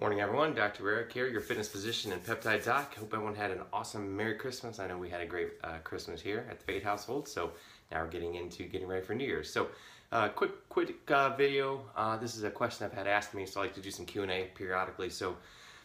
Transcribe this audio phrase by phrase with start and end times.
[0.00, 0.54] Morning, everyone.
[0.54, 0.88] Dr.
[0.88, 2.94] Eric here, your fitness physician and peptide doc.
[2.94, 4.78] Hope everyone had an awesome Merry Christmas.
[4.78, 7.50] I know we had a great uh, Christmas here at the Fade household, so
[7.90, 9.52] now we're getting into getting ready for New Year's.
[9.52, 9.66] So,
[10.12, 11.80] uh, quick, quick uh, video.
[11.96, 14.06] Uh, this is a question I've had asked me, so I like to do some
[14.06, 15.10] Q and A periodically.
[15.10, 15.36] So,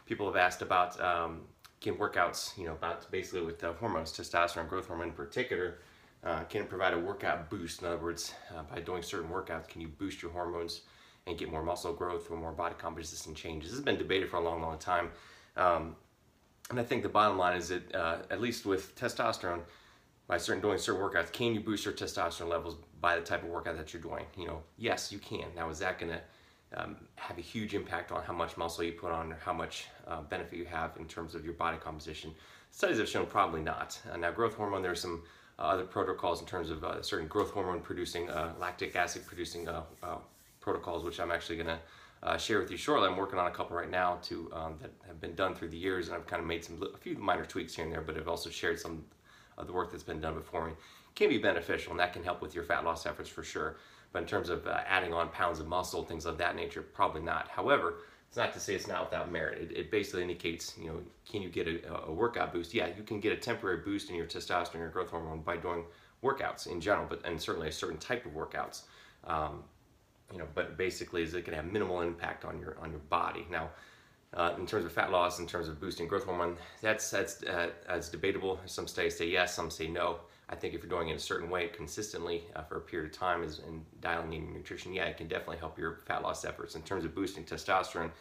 [0.06, 1.42] people have asked about um,
[1.82, 5.80] can workouts, you know, about basically with uh, hormones, testosterone, growth hormone in particular,
[6.24, 7.82] uh, can it provide a workout boost?
[7.82, 8.32] In other words,
[8.72, 10.82] by doing certain workouts, can you boost your hormones?
[11.28, 13.72] And get more muscle growth or more body composition changes.
[13.72, 15.10] This has been debated for a long, long time.
[15.56, 15.96] Um,
[16.70, 19.62] and I think the bottom line is that, uh, at least with testosterone,
[20.28, 23.50] by certain doing certain workouts, can you boost your testosterone levels by the type of
[23.50, 24.26] workout that you're doing?
[24.38, 25.46] You know, yes, you can.
[25.56, 28.94] Now, is that going to um, have a huge impact on how much muscle you
[28.94, 32.34] put on or how much uh, benefit you have in terms of your body composition?
[32.72, 34.00] Studies have shown probably not.
[34.12, 35.24] Uh, now, growth hormone, there are some
[35.60, 39.68] uh, other protocols in terms of uh, certain growth hormone producing, uh, lactic acid producing
[40.64, 41.80] protocols, which I'm actually going to
[42.24, 43.08] uh, share with you shortly.
[43.08, 45.78] I'm working on a couple right now to um, that have been done through the
[45.78, 48.18] years, and I've kind of made some a few minor tweaks here and there, but
[48.18, 49.04] I've also shared some
[49.58, 50.74] of the work that's been done before me.
[51.16, 53.78] Can be beneficial, and that can help with your fat loss efforts for sure.
[54.14, 57.22] But in terms of uh, adding on pounds of muscle, things of that nature, probably
[57.22, 57.50] not.
[57.50, 57.96] However,
[58.28, 59.62] it's not to say it's not without merit.
[59.62, 62.74] It, it basically indicates, you know, can you get a, a, workout boost?
[62.74, 65.84] Yeah, you can get a temporary boost in your testosterone, your growth hormone by doing
[66.24, 68.84] workouts in general, but and certainly a certain type of workouts.
[69.26, 69.64] Um,
[70.34, 73.46] you know, but basically is it can have minimal impact on your on your body.
[73.50, 73.70] Now,
[74.34, 77.70] uh, in terms of fat loss, in terms of boosting growth hormone, that's that's uh,
[77.88, 78.60] that's debatable.
[78.66, 80.18] Some studies say yes, some say no.
[80.50, 83.18] I think if you're doing it a certain way consistently uh, for a period of
[83.18, 86.76] time is, and dialing in nutrition, yeah, it can definitely help your fat loss efforts.
[86.76, 88.12] In terms of boosting testosterone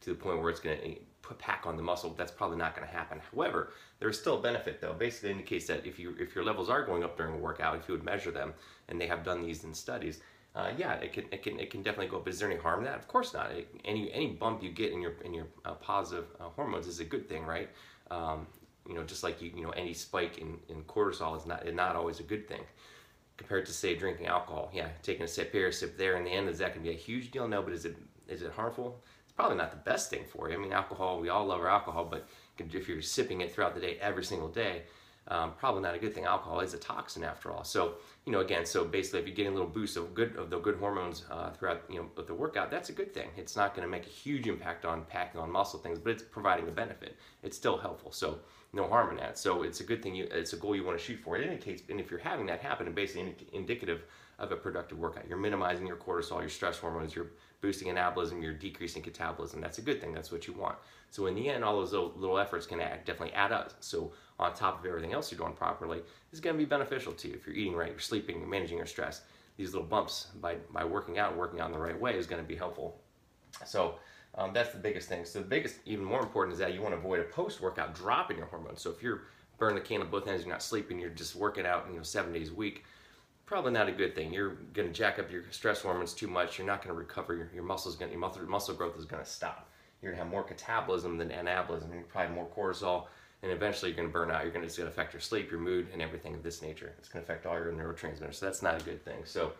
[0.00, 2.74] to the point where it's going to put pack on the muscle, that's probably not
[2.74, 3.20] going to happen.
[3.32, 4.94] However, there's still a benefit though.
[4.94, 7.88] Basically indicates that if you if your levels are going up during a workout, if
[7.88, 8.54] you would measure them,
[8.88, 10.20] and they have done these in studies,
[10.58, 12.26] uh, yeah, it can it can it can definitely go up.
[12.26, 12.96] Is there any harm in that?
[12.98, 13.52] Of course not.
[13.52, 16.98] It, any any bump you get in your in your uh, positive uh, hormones is
[16.98, 17.70] a good thing, right?
[18.10, 18.44] Um,
[18.88, 21.94] you know, just like you you know any spike in, in cortisol is not not
[21.94, 22.62] always a good thing.
[23.36, 26.30] Compared to say drinking alcohol, yeah, taking a sip here, a sip there, in the
[26.30, 27.46] end, is that going to be a huge deal?
[27.46, 27.94] No, but is it
[28.26, 29.00] is it harmful?
[29.22, 30.56] It's probably not the best thing for you.
[30.56, 33.80] I mean, alcohol, we all love our alcohol, but if you're sipping it throughout the
[33.80, 34.82] day, every single day,
[35.28, 36.24] um, probably not a good thing.
[36.24, 37.64] Alcohol is a toxin after all.
[37.64, 37.94] So,
[38.24, 40.58] you know, again, so basically, if you're getting a little boost of good of the
[40.58, 43.28] good hormones uh, throughout, you know, the workout, that's a good thing.
[43.36, 46.22] It's not going to make a huge impact on packing on muscle things, but it's
[46.22, 47.16] providing a benefit.
[47.42, 48.12] It's still helpful.
[48.12, 48.38] So,
[48.72, 49.38] no harm in that.
[49.38, 50.14] So, it's a good thing.
[50.14, 51.36] You, it's a goal you want to shoot for.
[51.36, 54.02] It indicates, and if you're having that happen, and basically indicative
[54.38, 55.28] of a productive workout.
[55.28, 59.60] You're minimizing your cortisol, your stress hormones, you're boosting anabolism, you're decreasing catabolism.
[59.60, 60.12] That's a good thing.
[60.12, 60.76] That's what you want.
[61.10, 63.72] So in the end, all those little efforts can add, definitely add up.
[63.80, 67.28] So on top of everything else you're doing properly, is going to be beneficial to
[67.28, 67.34] you.
[67.34, 69.22] If you're eating right, you're sleeping, you're managing your stress.
[69.56, 72.40] These little bumps by, by working out, working out in the right way is going
[72.40, 73.00] to be helpful.
[73.66, 73.96] So
[74.36, 75.24] um, that's the biggest thing.
[75.24, 78.30] So the biggest, even more important, is that you want to avoid a post-workout drop
[78.30, 78.80] in your hormones.
[78.80, 79.22] So if you're
[79.58, 82.32] burning the candle both ends, you're not sleeping, you're just working out, you know, seven
[82.32, 82.84] days a week
[83.48, 84.30] probably not a good thing.
[84.30, 86.58] You're going to jack up your stress hormones too much.
[86.58, 87.34] You're not going to recover.
[87.34, 89.70] Your, your muscles going your muscle, muscle growth is going to stop.
[90.02, 91.90] You're going to have more catabolism than anabolism.
[91.92, 93.06] You're probably more cortisol,
[93.42, 94.42] and eventually you're going to burn out.
[94.42, 96.60] You're going to, it's going to affect your sleep, your mood, and everything of this
[96.60, 96.92] nature.
[96.98, 98.34] It's going to affect all your neurotransmitters.
[98.34, 99.22] So that's not a good thing.
[99.24, 99.52] So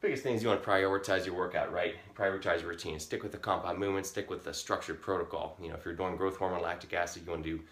[0.00, 1.94] biggest thing is you want to prioritize your workout, right?
[2.16, 2.98] Prioritize your routine.
[2.98, 4.06] Stick with the compound movement.
[4.06, 5.56] Stick with the structured protocol.
[5.62, 7.62] You know, if you're doing growth hormone, lactic acid, you want to do,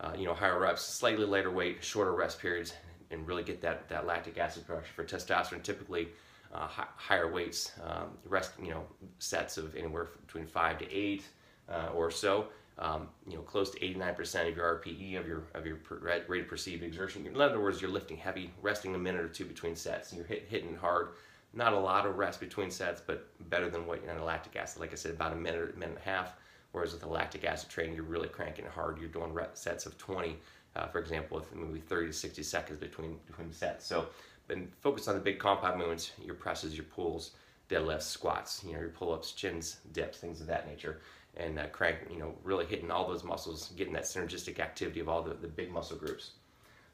[0.00, 2.72] uh, you know, higher reps, slightly lighter weight, shorter rest periods,
[3.10, 4.92] and really get that, that lactic acid production.
[4.94, 6.08] For testosterone, typically
[6.52, 8.84] uh, hi- higher weights, um, rest, you know,
[9.18, 11.24] sets of anywhere between five to eight
[11.68, 12.46] uh, or so.
[12.78, 15.78] Um, you know, close to 89% of your RPE of your of your
[16.28, 17.26] rate of perceived exertion.
[17.26, 20.12] In other words, you're lifting heavy, resting a minute or two between sets.
[20.12, 21.08] You're hit, hitting hard.
[21.54, 24.56] Not a lot of rest between sets, but better than what you're on a lactic
[24.56, 24.80] acid.
[24.80, 26.34] Like I said, about a minute, minute and a half.
[26.72, 28.98] Whereas with the lactic acid training, you're really cranking it hard.
[29.00, 30.36] You're doing sets of 20
[30.76, 33.86] uh, for example, with maybe 30 to 60 seconds between between sets.
[33.86, 34.06] So,
[34.48, 37.32] then focus on the big compound movements, your presses, your pulls,
[37.68, 41.00] deadlifts, squats, you know, your pull-ups, chins, dips, things of that nature,
[41.36, 45.08] and uh, crank, you know, really hitting all those muscles, getting that synergistic activity of
[45.08, 46.32] all the, the big muscle groups.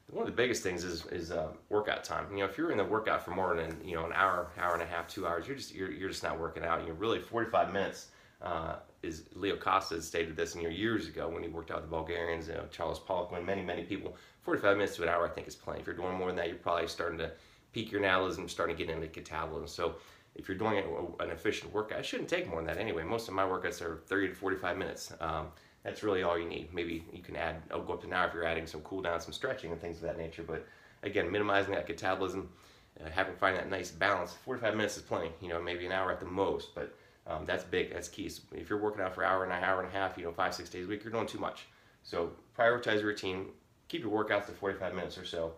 [0.09, 2.27] One of the biggest things is is uh, workout time.
[2.31, 4.73] You know, if you're in the workout for more than you know an hour, hour
[4.73, 6.85] and a half, two hours, you're just you're, you're just not working out.
[6.85, 8.07] You're really 45 minutes
[8.43, 11.89] uh, is Leo Costa stated this you know, years ago when he worked out with
[11.89, 14.15] the Bulgarians, you know, Charles Poliquin, many, many people.
[14.41, 15.81] 45 minutes to an hour, I think, is plenty.
[15.81, 17.31] If you're doing more than that, you're probably starting to
[17.71, 19.69] peak your anabolism, starting to get into catabolism.
[19.69, 19.95] So
[20.35, 20.83] if you're doing
[21.19, 23.03] an efficient workout, it shouldn't take more than that anyway.
[23.03, 25.13] Most of my workouts are 30 to 45 minutes.
[25.19, 25.47] Um,
[25.83, 26.73] that's really all you need.
[26.73, 29.01] Maybe you can add, I'll go up to an hour if you're adding some cool
[29.01, 30.43] down, some stretching and things of that nature.
[30.43, 30.65] But
[31.03, 32.47] again, minimizing that catabolism,
[33.03, 34.33] uh, having find that nice balance.
[34.45, 36.95] 45 minutes is plenty, you know, maybe an hour at the most, but
[37.27, 38.27] um, that's big, that's key.
[38.29, 40.31] So if you're working out for hour and an hour and a half, you know,
[40.31, 41.65] five, six days a week, you're doing too much.
[42.03, 43.47] So prioritize your routine,
[43.87, 45.53] keep your workouts to 45 minutes or so,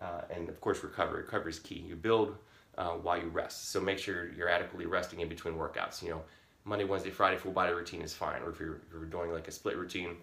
[0.00, 1.22] uh, and of course recovery.
[1.22, 1.84] Recovery is key.
[1.86, 2.36] You build
[2.78, 3.70] uh, while you rest.
[3.70, 6.02] So make sure you're adequately resting in between workouts.
[6.02, 6.22] You know,
[6.64, 8.42] Monday, Wednesday, Friday full body routine is fine.
[8.42, 10.16] Or if you're, if you're doing like a split routine,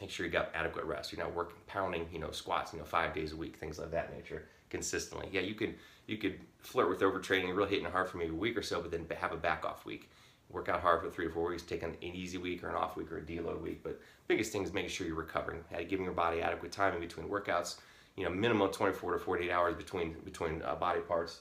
[0.00, 1.12] make sure you got adequate rest.
[1.12, 3.92] You're not working pounding, you know, squats, you know, five days a week, things like
[3.92, 5.28] that nature consistently.
[5.30, 5.74] Yeah, you could
[6.06, 8.90] you could flirt with overtraining really hitting hard for maybe a week or so, but
[8.90, 10.10] then have a back off week.
[10.50, 12.96] Work out hard for three or four weeks, take an, easy week or an off
[12.96, 13.82] week or a deload week.
[13.82, 17.28] But biggest thing is making sure you're recovering, giving your body adequate time in between
[17.28, 17.76] workouts.
[18.16, 21.40] You know, minimum 24 to 48 hours between between uh, body parts.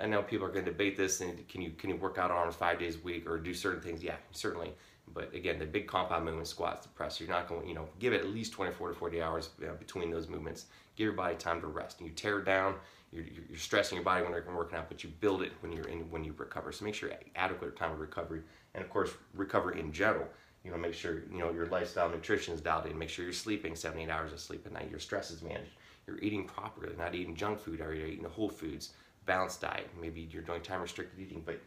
[0.00, 2.30] I know people are going to debate this, and can you can you work out
[2.30, 4.02] arms five days a week or do certain things?
[4.02, 4.72] Yeah, certainly.
[5.12, 8.12] But again, the big compound movement, squats, the press, you're not going, you know, give
[8.12, 10.66] it at least 24 to 40 hours you know, between those movements.
[10.96, 12.00] Give your body time to rest.
[12.00, 12.74] And you tear down,
[13.10, 15.88] you're, you're stressing your body when you're working out, but you build it when you're
[15.88, 16.72] in when you recover.
[16.72, 18.42] So make sure adequate time of recovery,
[18.74, 20.26] and of course, recovery in general.
[20.64, 22.98] You know, make sure you know your lifestyle, nutrition is dialed in.
[22.98, 24.90] Make sure you're sleeping 78 hours of sleep at night.
[24.90, 25.70] Your stress is managed.
[26.06, 27.80] You're eating properly, not eating junk food.
[27.80, 28.90] Are you eating whole foods?
[29.28, 29.88] balanced diet.
[30.00, 31.60] Maybe you're doing time restricted eating, but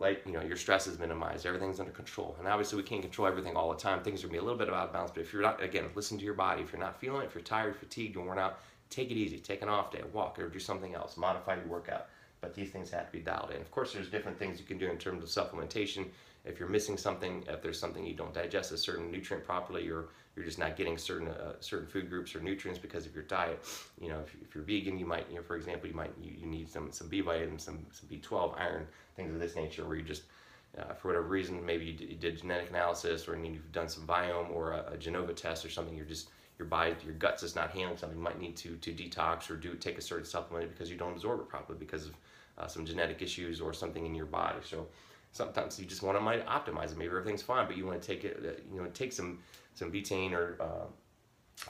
[0.00, 2.34] like you know your stress is minimized everything's under control.
[2.38, 4.02] And obviously we can't control everything all the time.
[4.02, 5.84] Things are gonna be a little bit out of balance but if you're not again
[5.94, 6.62] listen to your body.
[6.62, 9.38] If you're not feeling it if you're tired fatigued and worn out take it easy.
[9.38, 11.16] Take an off day walk or do something else.
[11.16, 12.08] Modify your workout.
[12.40, 13.60] But these things have to be dialed in.
[13.60, 16.06] Of course there's different things you can do in terms of supplementation
[16.44, 20.08] if you're missing something, if there's something you don't digest a certain nutrient properly, or
[20.34, 23.62] you're just not getting certain uh, certain food groups or nutrients because of your diet.
[24.00, 26.32] You know, if, if you're vegan, you might, you know, for example, you might you,
[26.38, 29.96] you need some some B vitamins, some some B12, iron, things of this nature, where
[29.96, 30.22] you just
[30.78, 34.50] uh, for whatever reason, maybe you, you did genetic analysis, or you've done some biome
[34.50, 35.96] or a, a Genova test or something.
[35.96, 38.18] You're just your body, your guts is not handling something.
[38.18, 41.12] You might need to to detox or do take a certain supplement because you don't
[41.12, 42.14] absorb it properly because of
[42.58, 44.58] uh, some genetic issues or something in your body.
[44.62, 44.86] So
[45.32, 46.98] Sometimes you just want to might optimize it.
[46.98, 49.38] Maybe everything's fine, but you want to take it, uh, you know, take some
[49.74, 50.86] some betaine or uh,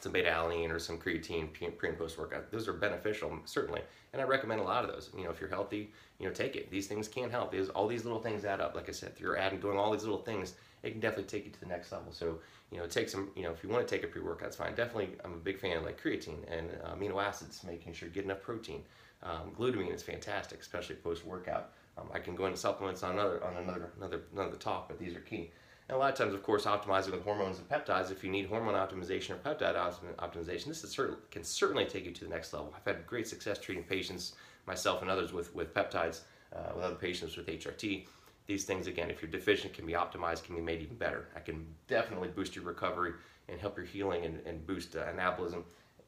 [0.01, 2.51] some beta alanine or some creatine pre and post workout.
[2.51, 5.11] Those are beneficial, certainly, and I recommend a lot of those.
[5.17, 6.71] You know, if you're healthy, you know, take it.
[6.71, 7.53] These things can help.
[7.53, 8.75] There's all these little things add up.
[8.75, 11.45] Like I said, if you're adding, doing all these little things, it can definitely take
[11.45, 12.13] you to the next level.
[12.13, 12.39] So,
[12.71, 13.31] you know, take some.
[13.37, 14.75] You know, if you want to take a pre-workout, that's fine.
[14.75, 18.15] Definitely, I'm a big fan of like creatine and uh, amino acids, making sure you
[18.15, 18.83] get enough protein.
[19.23, 21.73] Um, glutamine is fantastic, especially post-workout.
[22.01, 25.15] Um, I can go into supplements on another on another another another talk, but these
[25.15, 25.51] are key.
[25.89, 28.11] And a lot of times, of course, optimizing with hormones and peptides.
[28.11, 29.75] If you need hormone optimization or peptide
[30.19, 32.73] optimization, this is cert- can certainly take you to the next level.
[32.77, 34.35] I've had great success treating patients,
[34.67, 36.21] myself and others, with with peptides,
[36.55, 38.07] uh, with other patients with HRT.
[38.47, 41.29] These things, again, if you're deficient, can be optimized, can be made even better.
[41.37, 43.13] I can definitely boost your recovery
[43.49, 45.63] and help your healing and, and boost uh, anabolism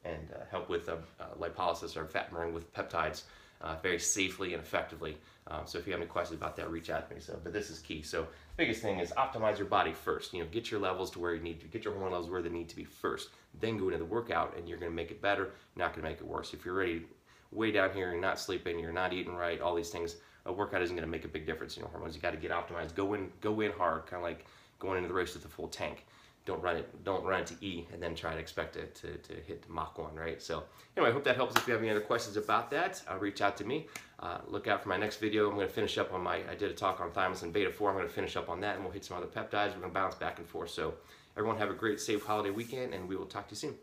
[0.05, 3.23] and uh, help with uh, uh, lipolysis or fat burning with peptides
[3.63, 5.17] uh, very safely and effectively.
[5.47, 7.21] Um, so if you have any questions about that, reach out to me.
[7.21, 8.01] So, but this is key.
[8.01, 10.33] So biggest thing is optimize your body first.
[10.33, 12.41] You know, get your levels to where you need to, get your hormone levels where
[12.41, 13.29] they need to be first.
[13.59, 15.43] Then go into the workout, and you're going to make it better.
[15.43, 16.53] You're not going to make it worse.
[16.53, 17.03] If you're ready,
[17.51, 20.15] way down here, you're not sleeping, you're not eating right, all these things,
[20.45, 22.15] a workout isn't going to make a big difference in your hormones.
[22.15, 22.95] You got to get optimized.
[22.95, 24.45] Go in, go in hard, kind of like
[24.79, 26.05] going into the race with a full tank
[26.45, 29.17] don't run it don't run it to E and then try to expect it to,
[29.17, 30.41] to hit Mach 1, right?
[30.41, 30.63] So
[30.97, 31.55] anyway, I hope that helps.
[31.55, 33.87] If you have any other questions about that, uh, reach out to me.
[34.19, 35.49] Uh, look out for my next video.
[35.49, 37.89] I'm going to finish up on my, I did a talk on thymosin beta 4.
[37.89, 39.73] I'm going to finish up on that and we'll hit some other peptides.
[39.73, 40.69] We're going to bounce back and forth.
[40.69, 40.93] So
[41.37, 43.75] everyone have a great, safe holiday weekend and we will talk to you soon.